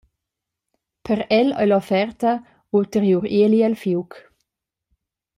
[1.09, 2.31] Per el ei l’offerta
[2.79, 4.11] ulteriur ieli el fiug.